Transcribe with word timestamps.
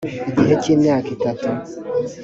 igihe 0.31 0.53
cy’imyaka 0.63 1.09
itatu 1.17 1.47